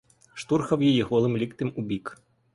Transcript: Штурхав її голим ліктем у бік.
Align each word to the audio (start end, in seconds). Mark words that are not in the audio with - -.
Штурхав 0.33 0.83
її 0.83 1.01
голим 1.01 1.37
ліктем 1.37 1.73
у 1.75 1.81
бік. 1.81 2.21